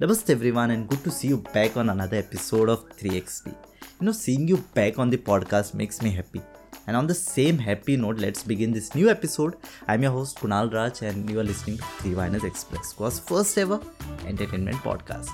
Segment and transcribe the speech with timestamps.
[0.00, 3.46] Namaste everyone and good to see you back on another episode of 3XP.
[3.46, 6.40] You know, seeing you back on the podcast makes me happy.
[6.86, 9.56] And on the same happy note, let's begin this new episode.
[9.88, 13.58] I'm your host Kunal Raj and you are listening to 3 Viners Express, was first
[13.58, 13.80] ever
[14.24, 15.30] entertainment podcast.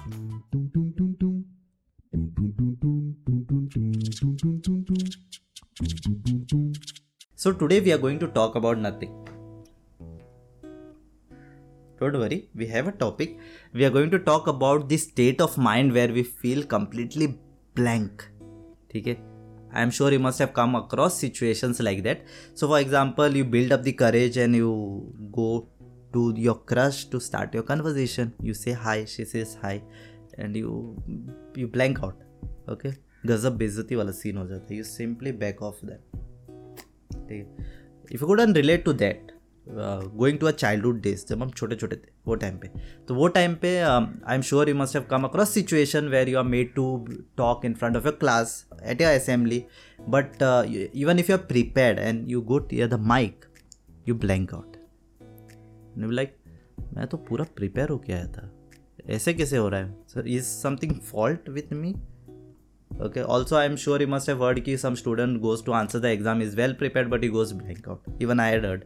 [7.34, 9.23] So today we are going to talk about nothing
[12.03, 13.37] don't worry we have a topic
[13.73, 17.27] we are going to talk about the state of mind where we feel completely
[17.75, 18.29] blank
[18.95, 19.17] okay
[19.73, 22.23] i'm sure you must have come across situations like that
[22.53, 24.71] so for example you build up the courage and you
[25.31, 25.67] go
[26.13, 29.81] to your crush to start your conversation you say hi she says hi
[30.37, 30.71] and you
[31.55, 32.25] you blank out
[32.67, 32.95] okay
[33.27, 36.15] गजब बेइज्जती वाला scene हो जाता है you simply back off that
[37.29, 37.65] ठीक है
[38.13, 39.31] if you couldn't relate to that
[39.68, 42.68] going to a childhood days जब हम छोटे छोटे थे, वो टाइम पे।
[43.08, 46.38] तो वो टाइम पे I am sure you must have come across situation where you
[46.38, 46.84] are made to
[47.36, 49.62] talk in front of your class at your assembly
[50.08, 50.42] but
[50.94, 53.44] even if you are prepared and you go tear the mic
[54.08, 54.76] you blank out
[56.12, 56.36] like
[56.94, 58.50] मैं तो पूरा prepare होके आया था।
[59.10, 59.94] ऐसे कैसे हो रहा है?
[60.08, 61.94] Sir is something fault with me
[62.90, 66.10] okay, also, i'm sure you must have heard ki some student goes to answer the
[66.16, 68.04] exam is well prepared, but he goes blank out.
[68.24, 68.84] Even i had heard.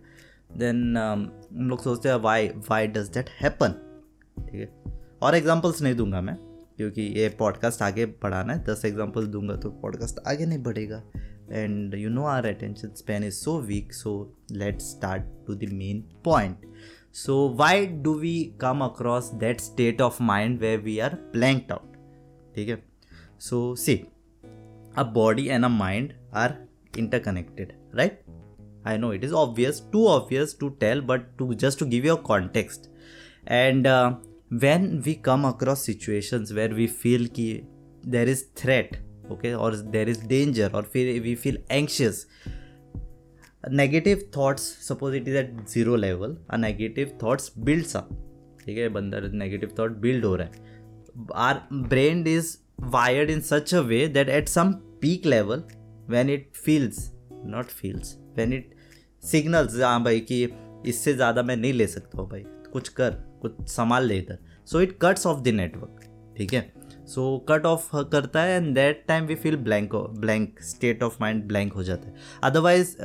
[0.51, 3.73] Then um, हम लोग सोचते हैं why why does that happen
[4.41, 4.67] ठीक है?
[5.23, 6.37] और examples नहीं दूँगा मैं
[6.77, 11.03] क्योंकि ये पॉडकास्ट आगे बढ़ाना है। दस एग्जाम्पल्स दूँगा तो पॉडकास्ट आगे नहीं बढ़ेगा।
[11.53, 14.13] And you know our attention span is so weak so
[14.53, 16.67] let start to the main point
[17.15, 21.97] so why do we come across that state of mind way we are blanked out
[22.55, 22.83] ठीक है?
[23.41, 23.97] So see
[24.99, 26.55] a body and a mind are
[26.99, 28.23] interconnected right
[28.86, 32.14] I know it is obvious, too obvious to tell, but to just to give you
[32.14, 32.90] a context.
[33.48, 34.16] And uh,
[34.50, 37.66] when we come across situations where we feel ki
[38.04, 38.98] there is threat,
[39.32, 42.26] okay, or there is danger, or feel, we feel anxious,
[43.70, 48.12] negative thoughts, suppose it is at zero level, a negative thoughts builds up.
[48.66, 51.58] ठीक है बंदर negative thought build हो रहा है our
[51.90, 52.58] brain is
[52.94, 54.72] wired in such a way that at some
[55.02, 55.64] peak level
[56.08, 57.12] when it feels
[57.46, 58.74] not feels when it
[59.31, 60.43] signals हाँ भाई कि
[60.87, 63.11] इससे ज़्यादा मैं नहीं ले सकता हूँ भाई। कुछ कर
[63.43, 66.05] कुछ संभाल ले इधर। So it cuts off the network
[66.37, 66.61] ठीक है?
[67.07, 71.45] सो कट ऑफ़ करता है and that time we feel blank blank state of mind
[71.45, 72.97] blank हो जाता है। Otherwise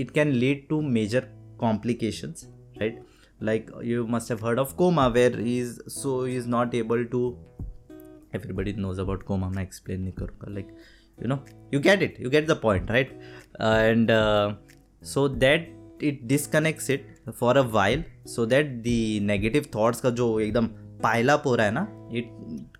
[0.00, 1.28] it can lead to major
[1.60, 2.46] complications
[2.78, 3.02] right
[3.42, 7.22] like you must have heard of coma where is so he is not able to
[8.36, 10.76] everybody knows about मैं explain नहीं करूँगा like
[11.22, 11.44] you know
[11.74, 13.18] you get it you get the point right
[13.60, 14.73] uh,
[15.04, 15.60] uh, so that
[16.00, 20.66] it disconnects it for a while so that the negative thoughts का जो एकदम
[21.02, 22.30] pile हो रहा है ना it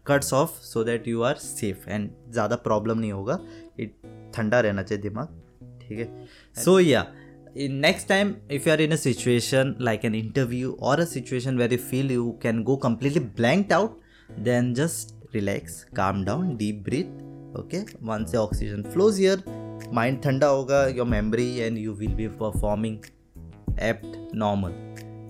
[0.06, 3.38] cuts off so that you are safe and ज़्यादा problem नहीं होगा
[3.80, 3.94] इट
[4.34, 5.26] ठंडा रहना चाहिए दिमाग
[5.80, 6.26] ठीक है
[6.64, 7.06] सो या
[7.56, 11.68] next time if you are in a situation like an interview or a situation where
[11.68, 13.92] you feel you can go completely blanked out
[14.48, 17.12] then just relax calm down deep breathe
[17.56, 19.63] okay once the oxygen flows here
[19.98, 23.04] mind thanda hoga your memory and you will be performing
[23.78, 24.72] apt normal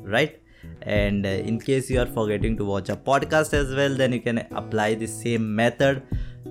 [0.05, 0.41] right?
[0.83, 4.21] And uh, in case you are forgetting to watch a podcast as well then you
[4.21, 6.03] can apply the same method.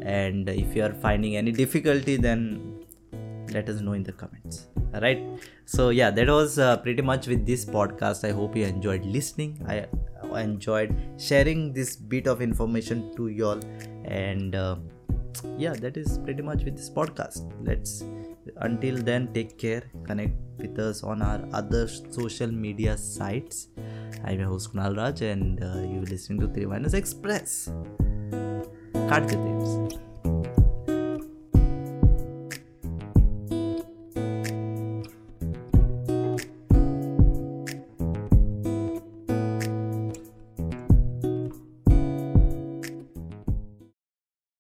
[0.01, 2.79] And if you are finding any difficulty then
[3.51, 4.67] let us know in the comments
[5.01, 5.21] right?
[5.65, 8.27] So yeah that was uh, pretty much with this podcast.
[8.27, 9.63] I hope you enjoyed listening.
[9.67, 9.85] I
[10.35, 13.59] enjoyed sharing this bit of information to y'all
[14.05, 14.77] and uh,
[15.57, 17.51] yeah that is pretty much with this podcast.
[17.63, 18.03] Let's
[18.57, 23.67] until then take care connect with us on our other social media sites.
[24.23, 27.71] I'm your host kunal raj and uh, you're listening to three minus express.
[29.09, 30.02] Cut the